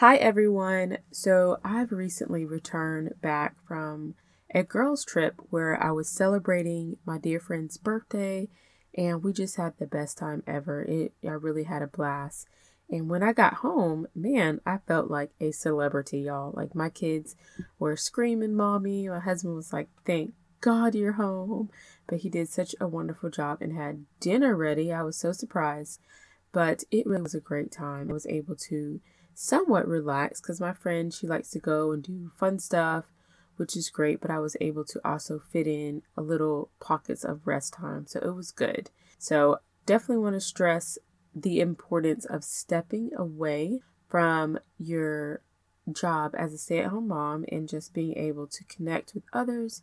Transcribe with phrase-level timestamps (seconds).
[0.00, 0.98] Hi, everyone.
[1.10, 4.14] So, I've recently returned back from
[4.54, 8.50] a girls' trip where I was celebrating my dear friend's birthday,
[8.94, 10.82] and we just had the best time ever.
[10.82, 12.46] It, I really had a blast.
[12.90, 16.52] And when I got home, man, I felt like a celebrity, y'all.
[16.54, 17.34] Like, my kids
[17.78, 19.08] were screaming, Mommy.
[19.08, 21.70] My husband was like, Thank God you're home.
[22.06, 24.92] But he did such a wonderful job and had dinner ready.
[24.92, 26.02] I was so surprised.
[26.52, 28.10] But it really was a great time.
[28.10, 29.00] I was able to
[29.36, 33.04] somewhat relaxed because my friend she likes to go and do fun stuff
[33.56, 37.46] which is great but i was able to also fit in a little pockets of
[37.46, 38.90] rest time so it was good.
[39.18, 40.98] So definitely want to stress
[41.34, 45.42] the importance of stepping away from your
[45.92, 49.82] job as a stay-at-home mom and just being able to connect with others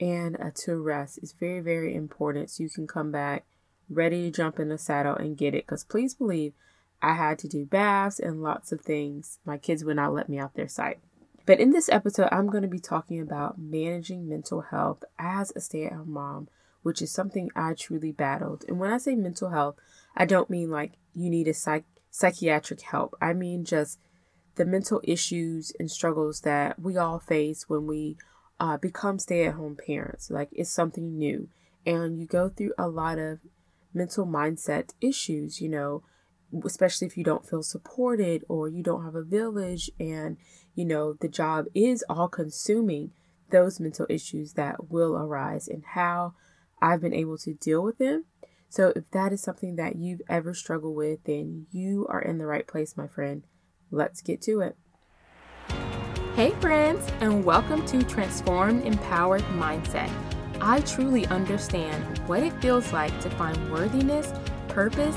[0.00, 3.44] and uh, to rest is very very important so you can come back
[3.90, 6.54] ready to jump in the saddle and get it because please believe
[7.04, 9.38] I had to do baths and lots of things.
[9.44, 10.98] My kids would not let me out their sight.
[11.44, 15.60] But in this episode, I'm going to be talking about managing mental health as a
[15.60, 16.48] stay at home mom,
[16.82, 18.64] which is something I truly battled.
[18.66, 19.76] And when I say mental health,
[20.16, 23.14] I don't mean like you need a psych- psychiatric help.
[23.20, 23.98] I mean just
[24.54, 28.16] the mental issues and struggles that we all face when we
[28.58, 30.30] uh, become stay at home parents.
[30.30, 31.48] Like it's something new.
[31.84, 33.40] And you go through a lot of
[33.92, 36.02] mental mindset issues, you know,
[36.64, 40.36] especially if you don't feel supported or you don't have a village and
[40.74, 43.12] you know the job is all consuming
[43.50, 46.34] those mental issues that will arise and how
[46.80, 48.24] I've been able to deal with them.
[48.68, 52.46] So if that is something that you've ever struggled with, then you are in the
[52.46, 53.44] right place, my friend.
[53.90, 54.76] Let's get to it.
[56.34, 60.10] Hey, friends, and welcome to Transform Empowered Mindset.
[60.60, 64.32] I truly understand what it feels like to find worthiness,
[64.66, 65.16] purpose,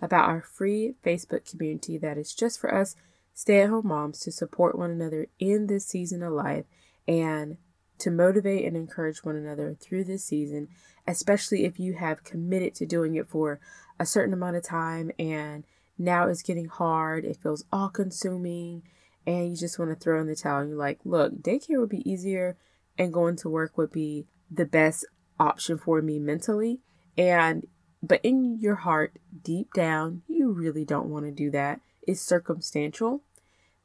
[0.00, 2.96] about our free Facebook community that is just for us
[3.34, 6.64] stay at home moms to support one another in this season of life
[7.06, 7.56] and
[7.98, 10.68] to motivate and encourage one another through this season,
[11.06, 13.60] especially if you have committed to doing it for
[13.98, 15.64] a certain amount of time and
[15.98, 18.82] now it's getting hard, it feels all consuming,
[19.26, 20.60] and you just want to throw in the towel.
[20.60, 22.56] And you're like, look, daycare would be easier
[22.98, 25.04] and going to work would be the best
[25.38, 26.80] option for me mentally.
[27.18, 27.66] And
[28.02, 31.80] but in your heart, deep down, you really don't want to do that.
[32.06, 33.22] It's circumstantial.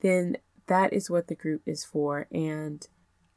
[0.01, 0.37] Then
[0.67, 2.27] that is what the group is for.
[2.31, 2.87] And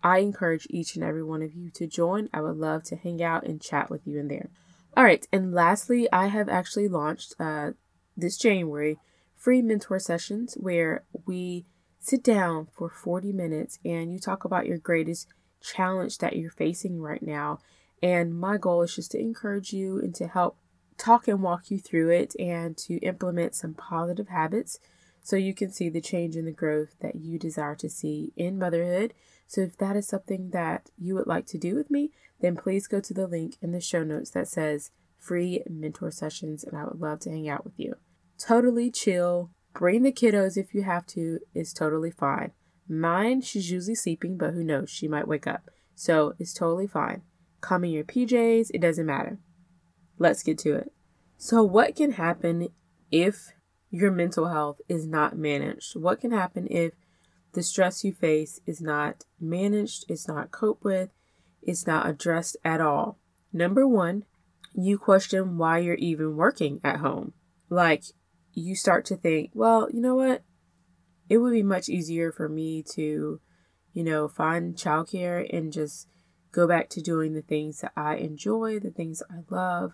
[0.02, 2.28] I encourage each and every one of you to join.
[2.32, 4.50] I would love to hang out and chat with you in there.
[4.96, 5.26] All right.
[5.32, 7.72] And lastly, I have actually launched uh,
[8.16, 8.98] this January
[9.36, 11.64] free mentor sessions where we
[12.00, 15.28] sit down for 40 minutes and you talk about your greatest
[15.60, 17.58] challenge that you're facing right now.
[18.02, 20.56] And my goal is just to encourage you and to help
[20.98, 24.78] talk and walk you through it and to implement some positive habits
[25.22, 28.58] so you can see the change in the growth that you desire to see in
[28.58, 29.14] motherhood.
[29.46, 32.10] So, if that is something that you would like to do with me,
[32.40, 36.64] then please go to the link in the show notes that says free mentor sessions,
[36.64, 37.96] and I would love to hang out with you.
[38.38, 39.50] Totally chill.
[39.74, 42.52] Bring the kiddos if you have to, it's totally fine.
[42.88, 45.70] Mine, she's usually sleeping, but who knows, she might wake up.
[45.94, 47.22] So, it's totally fine.
[47.60, 49.38] Come in your PJs, it doesn't matter.
[50.18, 50.92] Let's get to it.
[51.36, 52.68] So, what can happen
[53.10, 53.52] if
[53.90, 55.96] your mental health is not managed?
[55.96, 56.92] What can happen if
[57.52, 61.10] the stress you face is not managed, it's not coped with,
[61.62, 63.18] it's not addressed at all?
[63.52, 64.24] Number one,
[64.74, 67.32] you question why you're even working at home.
[67.70, 68.04] Like,
[68.52, 70.42] you start to think, well, you know what?
[71.28, 73.40] It would be much easier for me to,
[73.92, 76.08] you know, find childcare and just
[76.50, 79.92] go back to doing the things that I enjoy, the things I love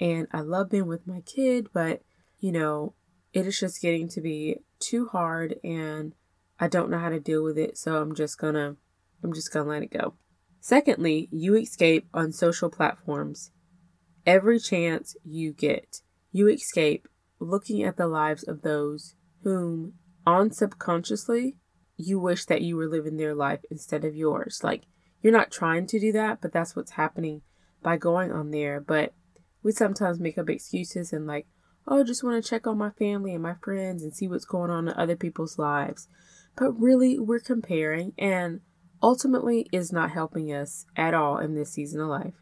[0.00, 2.02] and I love being with my kid, but
[2.38, 2.94] you know,
[3.32, 6.14] it is just getting to be too hard and
[6.60, 8.76] I don't know how to deal with it, so I'm just gonna
[9.22, 10.14] I'm just gonna let it go.
[10.60, 13.50] Secondly, you escape on social platforms
[14.26, 16.00] every chance you get.
[16.32, 17.08] You escape
[17.38, 19.94] looking at the lives of those whom
[20.26, 21.56] on subconsciously
[21.96, 24.60] you wish that you were living their life instead of yours.
[24.62, 24.84] Like
[25.22, 27.42] you're not trying to do that, but that's what's happening
[27.82, 28.80] by going on there.
[28.80, 29.12] But
[29.62, 31.46] we sometimes make up excuses and like,
[31.86, 34.44] oh, I just want to check on my family and my friends and see what's
[34.44, 36.08] going on in other people's lives.
[36.56, 38.60] but really we're comparing and
[39.02, 42.34] ultimately is not helping us at all in this season of life.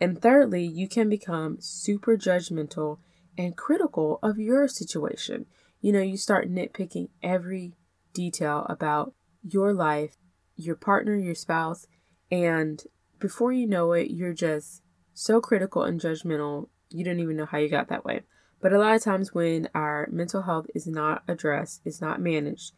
[0.00, 2.98] And thirdly, you can become super judgmental
[3.38, 5.46] and critical of your situation.
[5.80, 7.74] You know, you start nitpicking every
[8.12, 10.16] detail about your life,
[10.56, 11.86] your partner, your spouse,
[12.30, 12.82] and
[13.18, 14.82] before you know it, you're just
[15.14, 18.22] so critical and judgmental, you don't even know how you got that way.
[18.60, 22.72] But a lot of times when our mental health is not addressed, is not managed,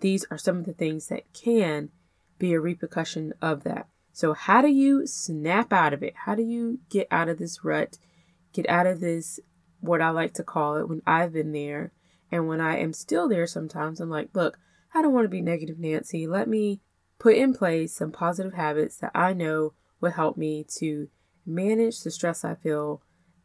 [0.00, 1.90] these are some of the things that can
[2.38, 3.88] be a repercussion of that.
[4.12, 6.14] So, how do you snap out of it?
[6.24, 7.98] How do you get out of this rut?
[8.52, 9.38] Get out of this,
[9.80, 11.92] what I like to call it, when I've been there.
[12.30, 14.58] And when I am still there, sometimes I'm like, look,
[14.94, 16.26] I don't want to be negative Nancy.
[16.26, 16.80] Let me
[17.18, 21.08] put in place some positive habits that I know will help me to
[21.48, 23.02] manage the stress I feel,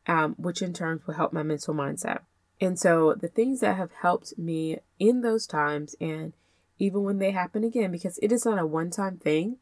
[0.07, 2.19] um, which in turn will help my mental mindset.
[2.61, 6.33] And so, the things that have helped me in those times and
[6.79, 9.57] even when they happen again, because it is not a one time thing.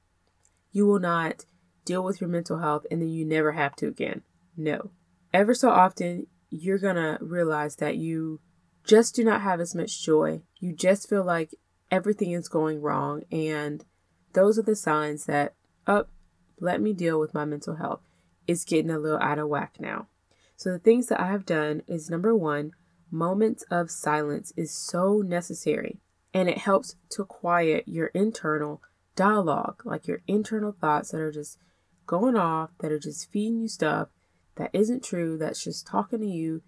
[0.71, 1.45] You will not
[1.85, 4.21] deal with your mental health and then you never have to again.
[4.55, 4.91] No.
[5.33, 8.39] Ever so often, you're going to realize that you
[8.83, 10.41] just do not have as much joy.
[10.59, 11.53] You just feel like
[11.89, 13.23] everything is going wrong.
[13.31, 13.85] And
[14.33, 15.53] those are the signs that,
[15.85, 16.13] up, oh,
[16.59, 18.01] let me deal with my mental health.
[18.47, 20.07] It's getting a little out of whack now.
[20.55, 22.71] So, the things that I have done is number one,
[23.09, 25.99] moments of silence is so necessary
[26.33, 28.81] and it helps to quiet your internal
[29.15, 31.57] dialogue, like your internal thoughts that are just
[32.05, 34.09] going off, that are just feeding you stuff
[34.55, 36.61] that isn't true, that's just talking to you,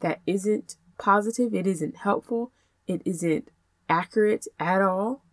[0.00, 2.52] that isn't positive, it isn't helpful,
[2.86, 3.50] it isn't
[3.88, 5.24] accurate at all.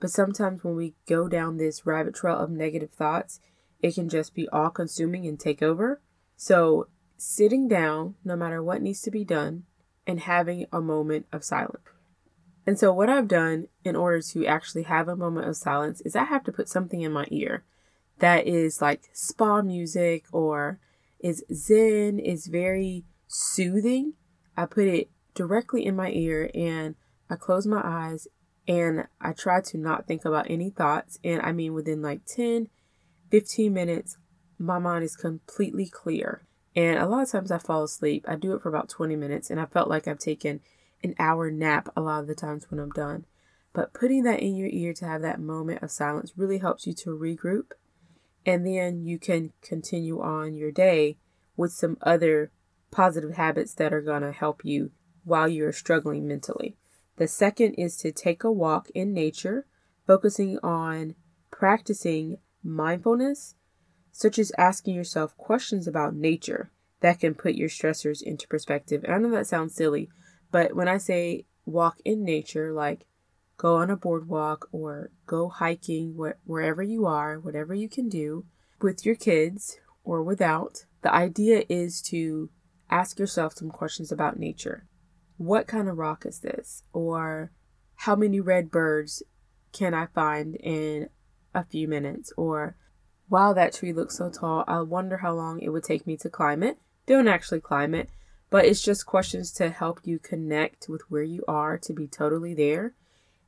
[0.00, 3.40] But sometimes when we go down this rabbit trail of negative thoughts,
[3.80, 6.00] it can just be all consuming and take over.
[6.36, 9.64] So, sitting down, no matter what needs to be done,
[10.06, 11.82] and having a moment of silence.
[12.66, 16.14] And so, what I've done in order to actually have a moment of silence is
[16.14, 17.64] I have to put something in my ear
[18.18, 20.80] that is like spa music or
[21.20, 24.14] is zen, is very soothing.
[24.56, 26.94] I put it directly in my ear and
[27.30, 28.26] I close my eyes
[28.66, 31.18] and I try to not think about any thoughts.
[31.24, 32.68] And I mean, within like 10,
[33.30, 34.16] 15 minutes,
[34.58, 36.46] my mind is completely clear.
[36.74, 38.24] And a lot of times I fall asleep.
[38.28, 40.60] I do it for about 20 minutes and I felt like I've taken
[41.02, 43.24] an hour nap a lot of the times when I'm done.
[43.72, 46.94] But putting that in your ear to have that moment of silence really helps you
[46.94, 47.72] to regroup.
[48.44, 51.18] And then you can continue on your day
[51.56, 52.50] with some other
[52.90, 54.90] positive habits that are going to help you
[55.24, 56.76] while you're struggling mentally.
[57.16, 59.66] The second is to take a walk in nature,
[60.06, 61.14] focusing on
[61.50, 63.54] practicing mindfulness,
[64.12, 66.70] such as asking yourself questions about nature
[67.00, 69.04] that can put your stressors into perspective.
[69.04, 70.08] And I know that sounds silly,
[70.50, 73.06] but when I say walk in nature, like
[73.56, 78.44] go on a boardwalk or go hiking wh- wherever you are, whatever you can do
[78.80, 82.50] with your kids or without, the idea is to
[82.90, 84.86] ask yourself some questions about nature.
[85.36, 86.82] What kind of rock is this?
[86.92, 87.52] Or
[87.94, 89.22] how many red birds
[89.72, 91.08] can I find in
[91.58, 92.32] a few minutes?
[92.36, 92.76] Or
[93.28, 94.64] wow, that tree looks so tall.
[94.66, 96.78] I wonder how long it would take me to climb it.
[97.06, 98.10] Don't actually climb it,
[98.50, 102.54] but it's just questions to help you connect with where you are, to be totally
[102.54, 102.94] there,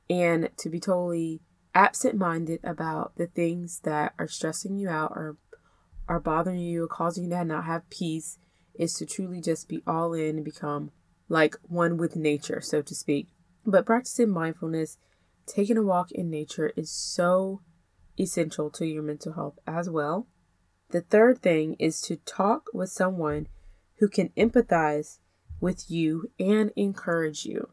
[0.09, 1.41] and to be totally
[1.73, 5.37] absent minded about the things that are stressing you out or
[6.07, 8.37] are bothering you or causing you to not have peace.
[8.73, 10.91] Is to truly just be all in and become
[11.27, 13.27] like one with nature, so to speak.
[13.65, 14.97] But practicing mindfulness,
[15.45, 17.61] taking a walk in nature is so
[18.19, 20.27] essential to your mental health as well.
[20.89, 23.47] The third thing is to talk with someone
[23.99, 25.19] who can empathize
[25.59, 27.69] with you and encourage you.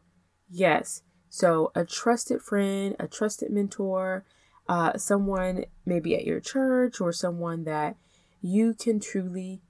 [0.49, 4.25] Yes, so a trusted friend, a trusted mentor,
[4.67, 7.97] uh, someone maybe at your church or someone that
[8.41, 9.61] you can truly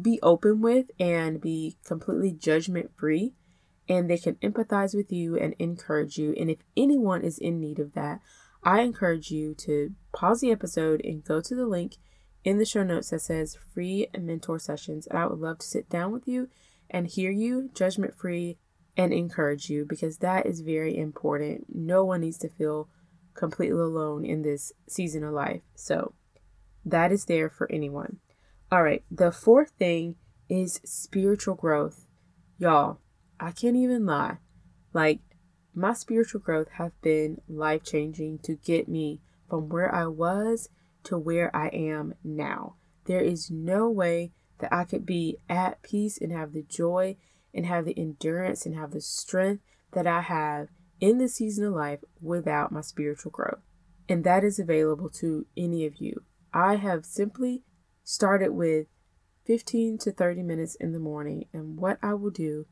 [0.00, 3.34] be open with and be completely judgment free.
[3.86, 6.34] And they can empathize with you and encourage you.
[6.38, 8.20] And if anyone is in need of that,
[8.64, 11.96] I encourage you to pause the episode and go to the link
[12.44, 15.06] in the show notes that says free mentor sessions.
[15.06, 16.48] And I would love to sit down with you
[16.90, 18.58] and hear you judgment free
[18.96, 21.66] and encourage you because that is very important.
[21.74, 22.88] No one needs to feel
[23.34, 25.62] completely alone in this season of life.
[25.74, 26.14] So
[26.84, 28.18] that is there for anyone.
[28.70, 30.16] All right, the fourth thing
[30.48, 32.06] is spiritual growth.
[32.58, 32.98] Y'all,
[33.40, 34.38] I can't even lie.
[34.92, 35.20] Like,
[35.74, 40.68] my spiritual growth have been life changing to get me from where I was
[41.04, 42.76] to where I am now.
[43.04, 47.16] There is no way that I could be at peace and have the joy
[47.52, 49.62] and have the endurance and have the strength
[49.92, 50.68] that I have
[51.00, 53.60] in this season of life without my spiritual growth.
[54.08, 56.22] And that is available to any of you.
[56.52, 57.62] I have simply
[58.02, 58.86] started with
[59.46, 61.46] 15 to 30 minutes in the morning.
[61.52, 62.66] And what I will do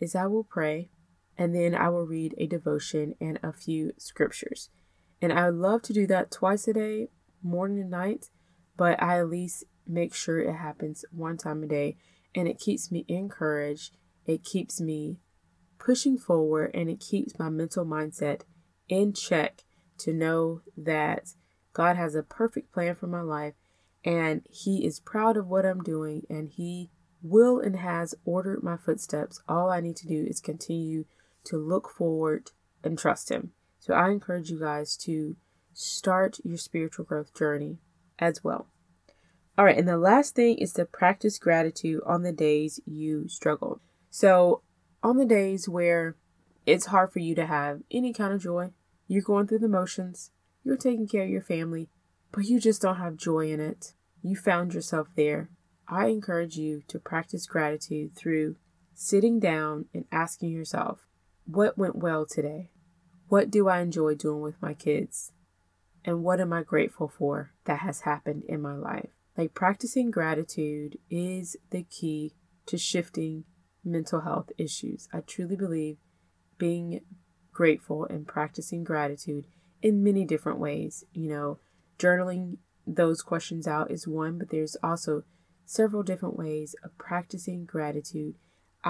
[0.00, 0.90] is I will pray
[1.38, 4.70] and then I will read a devotion and a few scriptures.
[5.22, 7.08] And I love to do that twice a day,
[7.42, 8.26] morning and night,
[8.76, 11.96] but I at least make sure it happens one time a day.
[12.34, 15.18] And it keeps me encouraged, it keeps me
[15.78, 18.42] pushing forward, and it keeps my mental mindset
[18.88, 19.62] in check
[19.98, 21.34] to know that
[21.72, 23.54] God has a perfect plan for my life
[24.04, 26.90] and He is proud of what I'm doing and He
[27.22, 29.40] will and has ordered my footsteps.
[29.48, 31.04] All I need to do is continue
[31.44, 32.50] to look forward
[32.82, 33.52] and trust Him.
[33.78, 35.36] So I encourage you guys to
[35.72, 37.78] start your spiritual growth journey
[38.18, 38.66] as well.
[39.56, 43.80] All right, and the last thing is to practice gratitude on the days you struggle.
[44.08, 44.62] So,
[45.02, 46.16] on the days where
[46.64, 48.70] it's hard for you to have any kind of joy,
[49.08, 50.30] you're going through the motions,
[50.62, 51.88] you're taking care of your family,
[52.30, 53.94] but you just don't have joy in it.
[54.22, 55.50] You found yourself there.
[55.88, 58.56] I encourage you to practice gratitude through
[58.94, 61.07] sitting down and asking yourself,
[61.50, 62.70] what went well today?
[63.28, 65.32] What do I enjoy doing with my kids?
[66.04, 69.10] And what am I grateful for that has happened in my life?
[69.36, 72.34] Like practicing gratitude is the key
[72.66, 73.44] to shifting
[73.84, 75.08] mental health issues.
[75.12, 75.96] I truly believe
[76.58, 77.00] being
[77.52, 79.46] grateful and practicing gratitude
[79.80, 81.04] in many different ways.
[81.12, 81.58] You know,
[81.98, 85.24] journaling those questions out is one, but there's also
[85.64, 88.34] several different ways of practicing gratitude.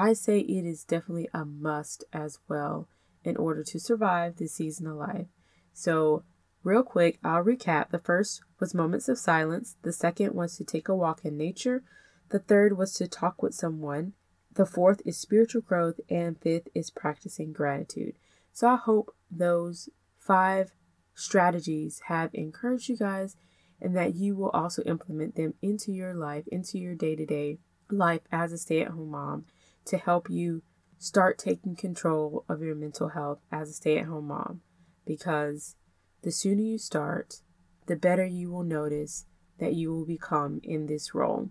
[0.01, 2.87] I say it is definitely a must as well
[3.25, 5.27] in order to survive this season of life.
[5.73, 6.23] So,
[6.63, 7.91] real quick, I'll recap.
[7.91, 11.83] The first was moments of silence, the second was to take a walk in nature,
[12.29, 14.13] the third was to talk with someone,
[14.53, 18.15] the fourth is spiritual growth, and fifth is practicing gratitude.
[18.53, 20.75] So, I hope those five
[21.17, 23.37] strategies have encouraged you guys
[23.81, 27.59] and that you will also implement them into your life, into your day to day
[27.91, 29.47] life as a stay at home mom
[29.89, 30.63] to help you
[30.99, 34.61] start taking control of your mental health as a stay at home mom.
[35.07, 35.77] Because
[36.23, 37.43] the sooner you start,
[37.87, 39.27] the better you will notice
[39.59, 41.51] that you will become in this role.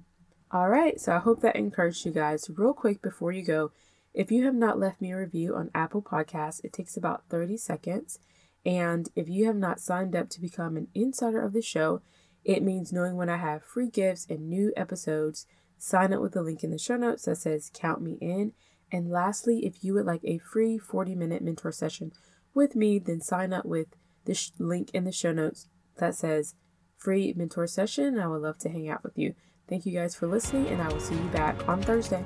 [0.51, 2.49] All right, so I hope that encouraged you guys.
[2.55, 3.71] Real quick before you go,
[4.13, 7.57] if you have not left me a review on Apple Podcasts, it takes about 30
[7.57, 8.19] seconds.
[8.65, 12.01] And if you have not signed up to become an insider of the show,
[12.43, 15.45] it means knowing when I have free gifts and new episodes.
[15.77, 18.53] Sign up with the link in the show notes that says Count Me In.
[18.91, 22.11] And lastly, if you would like a free 40 minute mentor session
[22.53, 23.87] with me, then sign up with
[24.25, 25.67] the sh- link in the show notes
[25.97, 26.55] that says
[26.97, 28.19] free mentor session.
[28.19, 29.35] I would love to hang out with you.
[29.67, 32.23] Thank you guys for listening, and I will see you back on Thursday.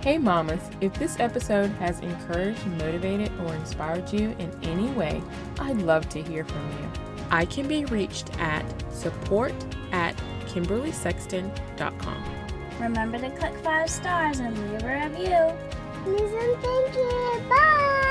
[0.00, 5.22] Hey, mamas, if this episode has encouraged, motivated, or inspired you in any way,
[5.58, 6.90] I'd love to hear from you.
[7.30, 9.54] I can be reached at support
[9.92, 10.14] at
[10.54, 12.24] KimberlySexton.com.
[12.80, 15.52] Remember to click five stars and leave a review.
[16.04, 17.42] Please and thank you.
[17.48, 18.03] Bye.